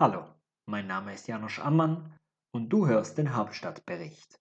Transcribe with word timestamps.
Hallo, 0.00 0.24
mein 0.66 0.86
Name 0.86 1.12
ist 1.12 1.26
Janosch 1.26 1.58
Ammann 1.58 2.16
und 2.54 2.68
du 2.68 2.86
hörst 2.86 3.18
den 3.18 3.34
Hauptstadtbericht. 3.34 4.40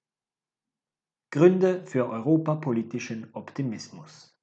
Gründe 1.33 1.83
für 1.83 2.07
europapolitischen 2.07 3.33
Optimismus. 3.33 4.37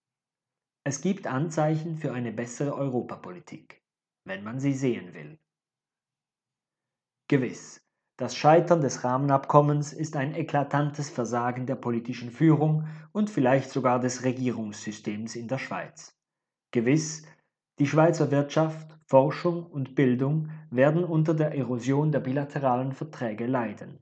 Es 0.83 1.03
gibt 1.03 1.29
Anzeichen 1.29 1.95
für 1.95 2.13
eine 2.13 2.33
bessere 2.33 2.75
Europapolitik, 2.75 3.81
wenn 4.27 4.43
man 4.43 4.59
sie 4.59 4.73
sehen 4.73 5.15
will. 5.15 5.39
Gewiss, 7.29 7.81
das 8.19 8.35
Scheitern 8.35 8.81
des 8.81 9.05
Rahmenabkommens 9.05 9.93
ist 9.93 10.17
ein 10.17 10.35
eklatantes 10.35 11.11
Versagen 11.11 11.65
der 11.65 11.77
politischen 11.77 12.33
Führung 12.33 12.89
und 13.13 13.31
vielleicht 13.31 13.71
sogar 13.71 14.01
des 14.01 14.25
Regierungssystems 14.25 15.37
in 15.37 15.47
der 15.47 15.59
Schweiz. 15.59 16.19
Gewiss, 16.73 17.25
die 17.79 17.87
Schweizer 17.87 18.31
Wirtschaft, 18.31 18.97
Forschung 19.07 19.67
und 19.67 19.95
Bildung 19.95 20.51
werden 20.71 21.05
unter 21.05 21.35
der 21.35 21.55
Erosion 21.55 22.13
der 22.13 22.21
bilateralen 22.21 22.93
Verträge 22.93 23.47
leiden. 23.47 23.99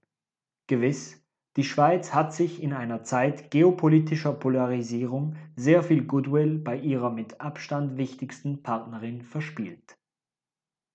Gewiss, 0.69 1.23
die 1.57 1.65
Schweiz 1.65 2.15
hat 2.15 2.33
sich 2.33 2.63
in 2.63 2.73
einer 2.73 3.03
Zeit 3.03 3.51
geopolitischer 3.51 4.33
Polarisierung 4.33 5.37
sehr 5.55 5.83
viel 5.83 6.05
Goodwill 6.05 6.59
bei 6.59 6.79
ihrer 6.79 7.11
mit 7.11 7.41
Abstand 7.41 7.99
wichtigsten 7.99 8.63
Partnerin 8.63 9.21
verspielt. 9.21 9.99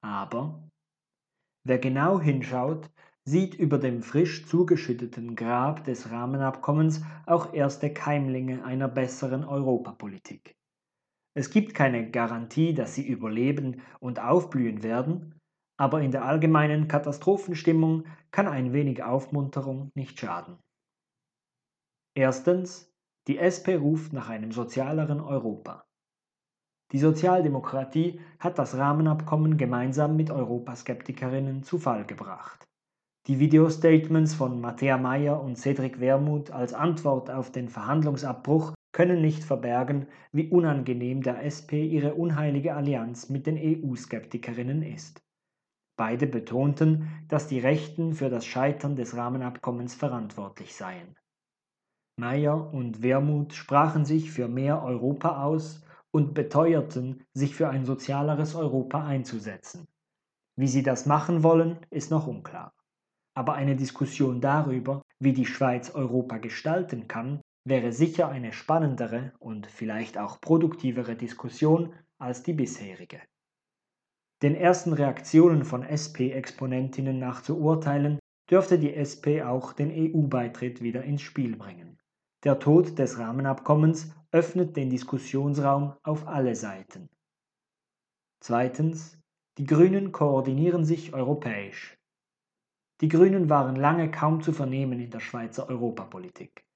Aber 0.01 0.67
wer 1.63 1.77
genau 1.77 2.19
hinschaut, 2.19 2.89
sieht 3.23 3.53
über 3.55 3.77
dem 3.77 4.01
frisch 4.01 4.47
zugeschütteten 4.47 5.35
Grab 5.35 5.83
des 5.83 6.09
Rahmenabkommens 6.09 7.03
auch 7.25 7.53
erste 7.53 7.93
Keimlinge 7.93 8.63
einer 8.63 8.87
besseren 8.87 9.43
Europapolitik. 9.43 10.56
Es 11.37 11.51
gibt 11.51 11.75
keine 11.75 12.09
Garantie, 12.09 12.73
dass 12.73 12.95
sie 12.95 13.07
überleben 13.07 13.83
und 13.99 14.19
aufblühen 14.19 14.81
werden, 14.81 15.39
aber 15.79 16.01
in 16.01 16.09
der 16.09 16.25
allgemeinen 16.25 16.87
Katastrophenstimmung 16.87 18.05
kann 18.31 18.47
ein 18.47 18.73
wenig 18.73 19.03
Aufmunterung 19.03 19.91
nicht 19.93 20.19
schaden. 20.19 20.57
Erstens, 22.15 22.91
die 23.27 23.37
SP 23.37 23.77
ruft 23.77 24.13
nach 24.13 24.29
einem 24.29 24.51
sozialeren 24.51 25.21
Europa. 25.21 25.85
Die 26.91 26.97
Sozialdemokratie 26.97 28.19
hat 28.39 28.57
das 28.57 28.75
Rahmenabkommen 28.75 29.57
gemeinsam 29.57 30.15
mit 30.15 30.31
Europaskeptikerinnen 30.31 31.61
zu 31.61 31.77
Fall 31.77 32.03
gebracht. 32.07 32.65
Die 33.27 33.37
Videostatements 33.37 34.33
von 34.33 34.59
Matthäa 34.59 34.97
Meyer 34.97 35.39
und 35.39 35.55
Cedric 35.55 35.99
Wermuth 35.99 36.49
als 36.49 36.73
Antwort 36.73 37.29
auf 37.29 37.51
den 37.51 37.69
Verhandlungsabbruch 37.69 38.73
können 38.97 39.21
nicht 39.21 39.43
verbergen, 39.43 40.07
wie 40.31 40.49
unangenehm 40.49 41.21
der 41.21 41.45
SP 41.45 41.85
ihre 41.85 42.15
unheilige 42.15 42.73
Allianz 42.73 43.29
mit 43.29 43.45
den 43.45 43.55
EU-Skeptikerinnen 43.55 44.81
ist. 44.81 45.21
Beide 45.99 46.25
betonten, 46.25 47.07
dass 47.27 47.45
die 47.45 47.59
Rechten 47.59 48.13
für 48.13 48.31
das 48.31 48.47
Scheitern 48.47 48.95
des 48.95 49.15
Rahmenabkommens 49.15 49.93
verantwortlich 49.93 50.73
seien. 50.73 51.15
Meyer 52.19 52.73
und 52.73 53.03
Wermuth 53.03 53.53
sprachen 53.53 54.03
sich 54.03 54.31
für 54.31 54.47
mehr 54.47 54.81
Europa 54.81 55.43
aus 55.43 55.85
und 56.09 56.33
beteuerten, 56.33 57.23
sich 57.35 57.53
für 57.53 57.69
ein 57.69 57.85
sozialeres 57.85 58.55
Europa 58.55 59.05
einzusetzen. 59.05 59.85
Wie 60.55 60.67
sie 60.67 60.81
das 60.81 61.05
machen 61.05 61.43
wollen, 61.43 61.77
ist 61.91 62.09
noch 62.09 62.25
unklar. 62.25 62.73
Aber 63.35 63.53
eine 63.53 63.75
Diskussion 63.75 64.41
darüber, 64.41 65.03
wie 65.19 65.33
die 65.33 65.45
Schweiz 65.45 65.91
Europa 65.91 66.39
gestalten 66.39 67.07
kann, 67.07 67.41
wäre 67.67 67.91
sicher 67.91 68.29
eine 68.29 68.53
spannendere 68.53 69.33
und 69.39 69.67
vielleicht 69.67 70.17
auch 70.17 70.39
produktivere 70.39 71.15
Diskussion 71.15 71.93
als 72.17 72.43
die 72.43 72.53
bisherige. 72.53 73.21
Den 74.41 74.55
ersten 74.55 74.93
Reaktionen 74.93 75.65
von 75.65 75.83
SP-Exponentinnen 75.83 77.17
nach 77.17 77.41
zu 77.41 77.59
urteilen, 77.59 78.19
dürfte 78.49 78.79
die 78.79 78.93
SP 78.93 79.43
auch 79.43 79.73
den 79.73 79.91
EU-Beitritt 79.91 80.81
wieder 80.81 81.03
ins 81.03 81.21
Spiel 81.21 81.57
bringen. 81.57 81.99
Der 82.43 82.59
Tod 82.59 82.97
des 82.97 83.19
Rahmenabkommens 83.19 84.13
öffnet 84.31 84.77
den 84.77 84.89
Diskussionsraum 84.89 85.95
auf 86.03 86.27
alle 86.27 86.55
Seiten. 86.55 87.09
Zweitens. 88.39 89.17
Die 89.57 89.65
Grünen 89.65 90.11
koordinieren 90.11 90.85
sich 90.85 91.15
europäisch. 91.15 91.97
Die 93.01 93.07
Grünen 93.07 93.49
waren 93.49 93.75
lange 93.75 94.11
kaum 94.11 94.41
zu 94.41 94.53
vernehmen 94.53 94.99
in 94.99 95.09
der 95.09 95.19
Schweizer 95.19 95.67
Europapolitik. 95.67 96.66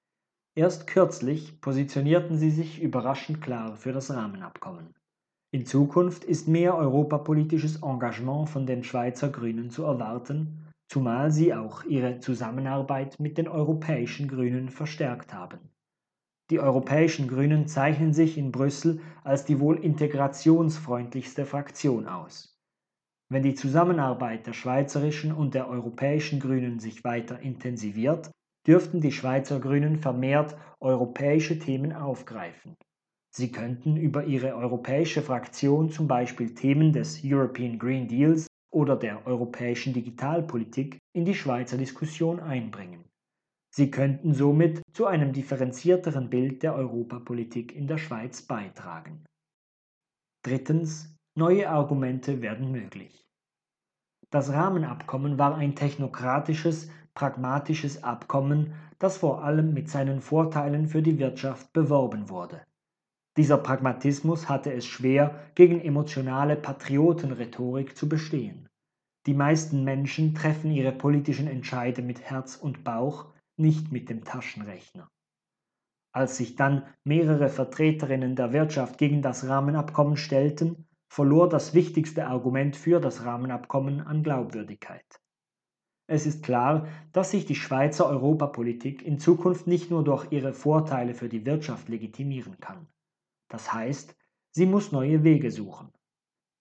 Erst 0.54 0.86
kürzlich 0.86 1.62
positionierten 1.62 2.38
sie 2.38 2.52
sich 2.52 2.82
überraschend 2.82 3.42
klar 3.42 3.78
für 3.78 3.94
das 3.94 4.12
Rahmenabkommen. 4.12 4.94
In 5.54 5.66
Zukunft 5.66 6.26
ist 6.26 6.50
mehr 6.50 6.76
europapolitisches 6.76 7.82
Engagement 7.82 8.50
von 8.50 8.66
den 8.66 8.84
Schweizer 8.84 9.30
Grünen 9.30 9.70
zu 9.70 9.84
erwarten, 9.84 10.68
zumal 10.90 11.32
sie 11.32 11.54
auch 11.54 11.86
ihre 11.86 12.20
Zusammenarbeit 12.20 13.18
mit 13.18 13.38
den 13.38 13.48
europäischen 13.48 14.28
Grünen 14.28 14.70
verstärkt 14.70 15.34
haben. 15.34 15.60
Die 16.50 16.60
europäischen 16.60 17.30
Grünen 17.30 17.68
zeichnen 17.68 18.14
sich 18.14 18.38
in 18.38 18.52
Brüssel 18.52 19.00
als 19.24 19.46
die 19.46 19.62
wohl 19.62 19.78
integrationsfreundlichste 19.78 21.46
Fraktion 21.46 22.08
aus. 22.08 22.58
Wenn 23.30 23.44
die 23.44 23.56
Zusammenarbeit 23.56 24.48
der 24.48 24.54
schweizerischen 24.54 25.32
und 25.32 25.54
der 25.54 25.70
europäischen 25.70 26.42
Grünen 26.42 26.80
sich 26.80 27.06
weiter 27.06 27.40
intensiviert, 27.40 28.32
dürften 28.68 29.02
die 29.02 29.12
Schweizer 29.12 29.60
Grünen 29.60 29.98
vermehrt 29.98 30.56
europäische 30.80 31.60
Themen 31.60 31.94
aufgreifen. 31.94 32.76
Sie 33.34 33.52
könnten 33.52 33.96
über 33.96 34.26
ihre 34.26 34.56
europäische 34.56 35.22
Fraktion 35.22 35.90
zum 35.90 36.08
Beispiel 36.08 36.54
Themen 36.54 36.92
des 36.92 37.22
European 37.24 37.80
Green 37.80 38.08
Deals 38.08 38.48
oder 38.74 38.96
der 38.96 39.26
europäischen 39.26 39.94
Digitalpolitik 39.94 40.98
in 41.14 41.26
die 41.26 41.36
Schweizer 41.36 41.78
Diskussion 41.78 42.40
einbringen. 42.40 43.06
Sie 43.74 43.90
könnten 43.90 44.34
somit 44.34 44.82
zu 44.92 45.06
einem 45.06 45.32
differenzierteren 45.32 46.30
Bild 46.30 46.62
der 46.62 46.76
Europapolitik 46.76 47.74
in 47.74 47.88
der 47.88 47.98
Schweiz 47.98 48.42
beitragen. 48.42 49.26
Drittens. 50.44 51.16
Neue 51.34 51.70
Argumente 51.70 52.42
werden 52.42 52.74
möglich. 52.74 53.26
Das 54.32 54.52
Rahmenabkommen 54.52 55.40
war 55.40 55.56
ein 55.56 55.78
technokratisches, 55.78 56.90
pragmatisches 57.14 58.04
Abkommen, 58.04 58.74
das 59.00 59.18
vor 59.18 59.44
allem 59.44 59.74
mit 59.74 59.90
seinen 59.90 60.22
Vorteilen 60.22 60.88
für 60.88 61.02
die 61.02 61.20
Wirtschaft 61.20 61.74
beworben 61.74 62.30
wurde. 62.30 62.62
Dieser 63.38 63.58
Pragmatismus 63.58 64.50
hatte 64.50 64.74
es 64.74 64.86
schwer, 64.86 65.40
gegen 65.56 65.80
emotionale 65.80 66.56
Patriotenrhetorik 66.56 67.96
zu 67.96 68.10
bestehen. 68.10 68.68
Die 69.26 69.34
meisten 69.34 69.84
Menschen 69.84 70.34
treffen 70.34 70.72
ihre 70.72 70.92
politischen 70.92 71.48
Entscheide 71.48 72.02
mit 72.02 72.22
Herz 72.22 72.56
und 72.56 72.84
Bauch, 72.84 73.28
nicht 73.56 73.92
mit 73.92 74.10
dem 74.10 74.24
Taschenrechner. 74.24 75.10
Als 76.14 76.38
sich 76.38 76.56
dann 76.56 76.84
mehrere 77.06 77.48
Vertreterinnen 77.48 78.36
der 78.36 78.52
Wirtschaft 78.52 78.98
gegen 78.98 79.22
das 79.22 79.48
Rahmenabkommen 79.48 80.18
stellten, 80.18 80.88
verlor 81.08 81.48
das 81.48 81.74
wichtigste 81.74 82.28
Argument 82.28 82.76
für 82.76 83.00
das 83.00 83.24
Rahmenabkommen 83.24 84.02
an 84.02 84.24
Glaubwürdigkeit. 84.24 85.22
Es 86.12 86.26
ist 86.26 86.44
klar, 86.44 86.90
dass 87.14 87.32
sich 87.32 87.46
die 87.46 87.56
Schweizer 87.56 88.06
Europapolitik 88.06 89.02
in 89.02 89.18
Zukunft 89.18 89.66
nicht 89.66 89.90
nur 89.92 90.04
durch 90.04 90.30
ihre 90.30 90.54
Vorteile 90.54 91.14
für 91.14 91.30
die 91.30 91.46
Wirtschaft 91.46 91.88
legitimieren 91.88 92.60
kann. 92.60 92.86
Das 93.48 93.72
heißt, 93.72 94.14
sie 94.52 94.66
muss 94.66 94.92
neue 94.92 95.24
Wege 95.24 95.52
suchen. 95.52 95.90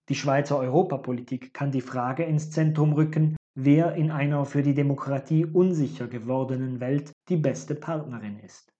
Die 0.07 0.15
Schweizer 0.15 0.57
Europapolitik 0.57 1.53
kann 1.53 1.69
die 1.69 1.81
Frage 1.81 2.23
ins 2.23 2.49
Zentrum 2.49 2.93
rücken, 2.93 3.35
wer 3.53 3.95
in 3.95 4.09
einer 4.09 4.45
für 4.45 4.63
die 4.63 4.73
Demokratie 4.73 5.45
unsicher 5.45 6.07
gewordenen 6.07 6.79
Welt 6.79 7.11
die 7.27 7.35
beste 7.35 7.75
Partnerin 7.75 8.39
ist. 8.39 8.71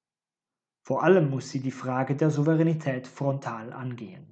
Vor 0.87 1.03
allem 1.03 1.29
muss 1.29 1.49
sie 1.49 1.59
die 1.59 1.71
Frage 1.71 2.15
der 2.15 2.29
Souveränität 2.29 3.07
frontal 3.07 3.73
angehen. 3.73 4.31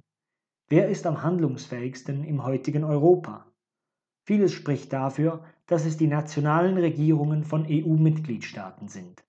Wer 0.70 0.88
ist 0.88 1.04
am 1.04 1.22
handlungsfähigsten 1.22 2.24
im 2.24 2.44
heutigen 2.44 2.84
Europa? 2.84 3.44
Vieles 4.24 4.52
spricht 4.52 4.92
dafür, 4.92 5.44
dass 5.70 5.84
es 5.86 5.96
die 5.96 6.08
nationalen 6.08 6.76
Regierungen 6.76 7.44
von 7.44 7.64
EU-Mitgliedstaaten 7.64 8.88
sind. 8.88 9.22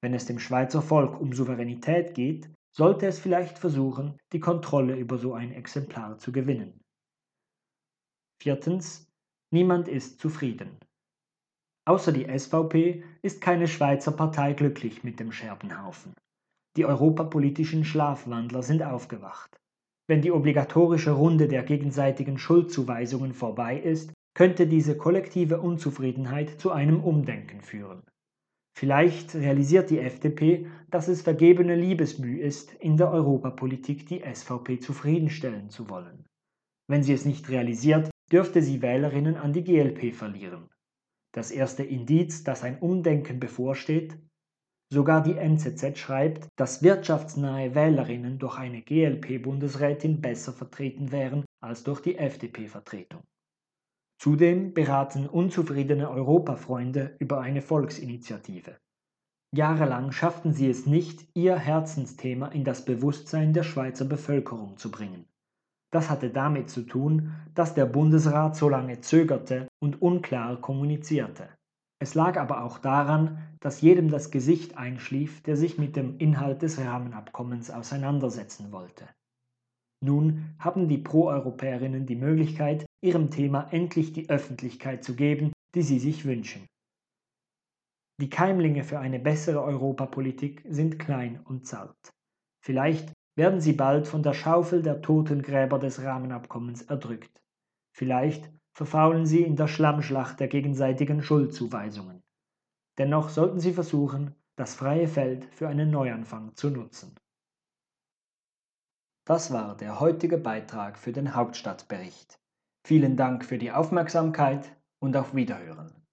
Wenn 0.00 0.14
es 0.14 0.24
dem 0.24 0.38
Schweizer 0.38 0.80
Volk 0.80 1.20
um 1.20 1.32
Souveränität 1.32 2.14
geht, 2.14 2.48
sollte 2.72 3.06
es 3.06 3.18
vielleicht 3.18 3.58
versuchen, 3.58 4.16
die 4.32 4.38
Kontrolle 4.38 4.96
über 4.96 5.18
so 5.18 5.34
ein 5.34 5.52
Exemplar 5.52 6.18
zu 6.18 6.30
gewinnen. 6.30 6.80
Viertens. 8.40 9.10
Niemand 9.52 9.88
ist 9.88 10.20
zufrieden. 10.20 10.78
Außer 11.88 12.12
die 12.12 12.26
SVP 12.26 13.02
ist 13.22 13.40
keine 13.40 13.66
Schweizer 13.66 14.12
Partei 14.12 14.52
glücklich 14.52 15.02
mit 15.02 15.18
dem 15.18 15.32
Scherbenhaufen. 15.32 16.14
Die 16.76 16.84
europapolitischen 16.84 17.84
Schlafwandler 17.84 18.62
sind 18.62 18.82
aufgewacht. 18.82 19.56
Wenn 20.08 20.20
die 20.20 20.32
obligatorische 20.32 21.12
Runde 21.12 21.48
der 21.48 21.62
gegenseitigen 21.62 22.38
Schuldzuweisungen 22.38 23.32
vorbei 23.32 23.80
ist, 23.80 24.12
könnte 24.36 24.66
diese 24.66 24.98
kollektive 24.98 25.62
Unzufriedenheit 25.62 26.60
zu 26.60 26.70
einem 26.70 27.02
Umdenken 27.02 27.62
führen. 27.62 28.02
Vielleicht 28.76 29.34
realisiert 29.34 29.88
die 29.88 29.98
FDP, 29.98 30.66
dass 30.90 31.08
es 31.08 31.22
vergebene 31.22 31.74
Liebesmüh 31.74 32.38
ist, 32.38 32.74
in 32.74 32.98
der 32.98 33.10
Europapolitik 33.10 34.06
die 34.06 34.20
SVP 34.20 34.78
zufriedenstellen 34.80 35.70
zu 35.70 35.88
wollen. 35.88 36.26
Wenn 36.86 37.02
sie 37.02 37.14
es 37.14 37.24
nicht 37.24 37.48
realisiert, 37.48 38.10
dürfte 38.30 38.60
sie 38.60 38.82
Wählerinnen 38.82 39.38
an 39.38 39.54
die 39.54 39.64
GLP 39.64 40.14
verlieren. 40.14 40.68
Das 41.32 41.50
erste 41.50 41.82
Indiz, 41.82 42.44
dass 42.44 42.62
ein 42.62 42.78
Umdenken 42.78 43.40
bevorsteht, 43.40 44.18
Sogar 44.92 45.20
die 45.20 45.36
NZZ 45.36 45.98
schreibt, 45.98 46.46
dass 46.54 46.80
wirtschaftsnahe 46.80 47.74
Wählerinnen 47.74 48.38
durch 48.38 48.56
eine 48.56 48.82
GLP-Bundesrätin 48.82 50.20
besser 50.20 50.52
vertreten 50.52 51.10
wären 51.10 51.44
als 51.60 51.82
durch 51.82 52.02
die 52.02 52.16
FDP-Vertretung. 52.16 53.24
Zudem 54.18 54.72
beraten 54.72 55.26
unzufriedene 55.26 56.10
Europafreunde 56.10 57.16
über 57.18 57.40
eine 57.40 57.60
Volksinitiative. 57.60 58.76
Jahrelang 59.54 60.10
schafften 60.12 60.52
sie 60.52 60.68
es 60.68 60.86
nicht, 60.86 61.28
ihr 61.34 61.56
Herzensthema 61.56 62.48
in 62.48 62.64
das 62.64 62.84
Bewusstsein 62.84 63.52
der 63.52 63.62
Schweizer 63.62 64.04
Bevölkerung 64.04 64.76
zu 64.76 64.90
bringen. 64.90 65.26
Das 65.92 66.10
hatte 66.10 66.30
damit 66.30 66.68
zu 66.68 66.82
tun, 66.82 67.32
dass 67.54 67.74
der 67.74 67.86
Bundesrat 67.86 68.56
so 68.56 68.68
lange 68.68 69.00
zögerte 69.00 69.68
und 69.80 70.02
unklar 70.02 70.60
kommunizierte. 70.60 71.48
Es 71.98 72.14
lag 72.14 72.38
aber 72.38 72.64
auch 72.64 72.78
daran, 72.78 73.38
dass 73.60 73.80
jedem 73.80 74.10
das 74.10 74.30
Gesicht 74.30 74.76
einschlief, 74.76 75.42
der 75.42 75.56
sich 75.56 75.78
mit 75.78 75.96
dem 75.96 76.18
Inhalt 76.18 76.62
des 76.62 76.78
Rahmenabkommens 76.78 77.70
auseinandersetzen 77.70 78.72
wollte. 78.72 79.08
Nun 80.06 80.54
haben 80.60 80.86
die 80.88 80.98
Proeuropäerinnen 80.98 82.06
die 82.06 82.14
Möglichkeit, 82.14 82.86
ihrem 83.02 83.28
Thema 83.28 83.66
endlich 83.72 84.12
die 84.12 84.30
Öffentlichkeit 84.30 85.02
zu 85.02 85.16
geben, 85.16 85.52
die 85.74 85.82
sie 85.82 85.98
sich 85.98 86.24
wünschen. 86.24 86.64
Die 88.20 88.30
Keimlinge 88.30 88.84
für 88.84 89.00
eine 89.00 89.18
bessere 89.18 89.62
Europapolitik 89.62 90.64
sind 90.68 91.00
klein 91.00 91.40
und 91.44 91.66
zart. 91.66 91.98
Vielleicht 92.64 93.12
werden 93.36 93.60
sie 93.60 93.72
bald 93.72 94.06
von 94.06 94.22
der 94.22 94.32
Schaufel 94.32 94.80
der 94.80 95.02
Totengräber 95.02 95.80
des 95.80 96.00
Rahmenabkommens 96.00 96.82
erdrückt. 96.82 97.42
Vielleicht 97.92 98.48
verfaulen 98.76 99.26
sie 99.26 99.42
in 99.42 99.56
der 99.56 99.66
Schlammschlacht 99.66 100.38
der 100.38 100.46
gegenseitigen 100.46 101.20
Schuldzuweisungen. 101.20 102.22
Dennoch 102.96 103.28
sollten 103.28 103.58
sie 103.58 103.72
versuchen, 103.72 104.36
das 104.54 104.76
freie 104.76 105.08
Feld 105.08 105.46
für 105.46 105.66
einen 105.66 105.90
Neuanfang 105.90 106.54
zu 106.54 106.70
nutzen. 106.70 107.16
Das 109.26 109.52
war 109.52 109.76
der 109.76 109.98
heutige 109.98 110.38
Beitrag 110.38 110.96
für 110.96 111.10
den 111.10 111.34
Hauptstadtbericht. 111.34 112.38
Vielen 112.86 113.16
Dank 113.16 113.44
für 113.44 113.58
die 113.58 113.72
Aufmerksamkeit 113.72 114.70
und 115.00 115.16
auf 115.16 115.34
Wiederhören. 115.34 116.05